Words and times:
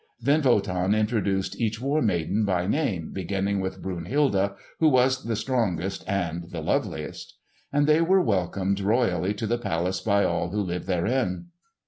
Then 0.19 0.41
Wotan 0.41 0.95
introduced 0.95 1.61
each 1.61 1.79
War 1.79 2.01
Maiden 2.01 2.43
by 2.43 2.65
name, 2.65 3.11
beginning 3.13 3.59
with 3.59 3.83
Brunhilde 3.83 4.55
who 4.79 4.89
was 4.89 5.25
the 5.25 5.35
strongest 5.35 6.03
and 6.07 6.49
the 6.49 6.61
loveliest. 6.61 7.35
And 7.71 7.85
they 7.85 8.01
were 8.01 8.19
welcomed 8.19 8.79
royally 8.79 9.35
to 9.35 9.45
the 9.45 9.59
palace 9.59 10.01
by 10.01 10.23
all 10.23 10.49
who 10.49 10.61
lived 10.63 10.87
therein. 10.87 11.49